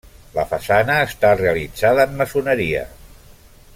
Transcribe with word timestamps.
La 0.37 0.45
façana 0.53 0.95
està 1.09 1.33
realitzada 1.41 2.09
en 2.09 2.17
maçoneria. 2.23 2.83